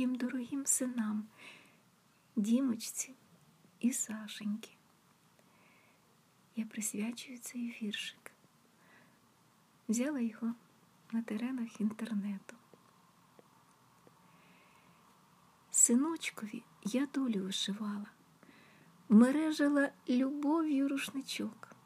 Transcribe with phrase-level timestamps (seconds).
[0.00, 1.28] моїм дорогим синам,
[2.36, 3.14] Дімочці
[3.80, 4.70] і Сашеньки.
[6.56, 8.32] Я присвячую цей віршик.
[9.88, 10.54] Взяла його
[11.12, 12.56] на теренах інтернету.
[15.70, 18.10] Синочкові я долю вишивала,
[19.08, 21.76] мережила любов'ю рушничок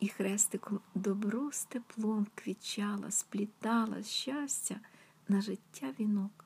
[0.00, 4.80] і хрестиком добро з теплом квічала, сплітала щастя
[5.28, 6.43] на життя вінок.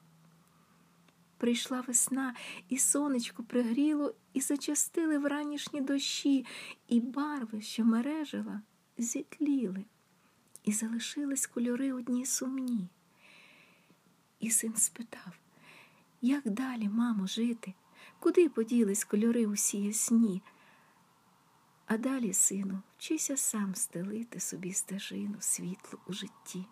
[1.38, 2.34] Прийшла весна,
[2.68, 6.46] і сонечко пригріло, і зачастили вранішні дощі,
[6.88, 8.62] і барви, що мережила,
[8.98, 9.84] зітліли,
[10.64, 12.88] і залишились кольори одні сумні.
[14.40, 15.38] І син спитав,
[16.22, 17.74] як далі, мамо, жити?
[18.18, 20.42] Куди поділись кольори усі ясні?
[21.86, 26.64] А далі, сину, вчися сам стелити собі стежину світлу у житті.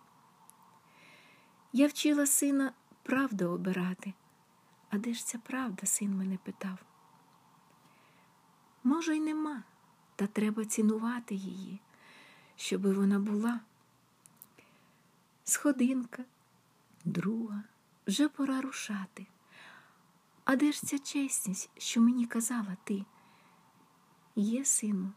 [1.73, 2.73] Я вчила сина
[3.03, 4.13] правду обирати.
[4.91, 6.79] А де ж ця правда, син мене питав?
[8.85, 9.63] Може, й нема,
[10.17, 11.81] та треба цінувати її,
[12.57, 13.61] щоби вона була.
[15.45, 16.25] Сходинка,
[17.05, 17.63] друга,
[18.07, 19.27] вже пора рушати.
[20.45, 23.05] А де ж ця чесність, що мені казала ти?
[24.37, 25.13] Є, сину,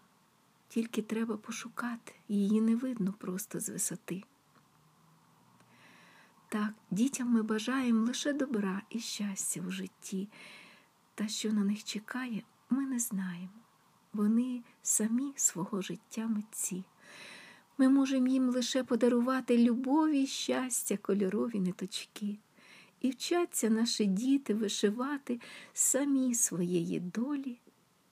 [0.67, 4.23] тільки треба пошукати, її не видно просто з висоти.
[6.52, 10.28] Так, дітям ми бажаємо лише добра і щастя в житті,
[11.16, 13.50] та що на них чекає, ми не знаємо.
[14.14, 16.83] Вони самі свого життя митці.
[17.77, 22.38] Ми можемо їм лише подарувати любові щастя, кольорові ниточки.
[23.02, 25.39] І вчаться наші діти вишивати
[25.73, 27.59] самі своєї долі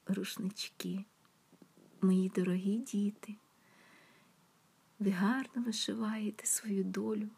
[0.07, 1.05] рушнички.
[2.01, 3.35] Мої дорогі діти,
[4.99, 7.29] ви гарно вишиваєте свою долю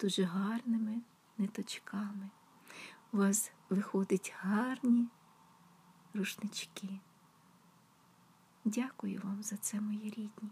[0.00, 1.02] дуже гарними
[1.38, 2.30] ниточками.
[3.12, 5.08] У вас виходять гарні
[6.14, 7.00] рушнички.
[8.64, 10.50] Дякую вам за це, мої рідні.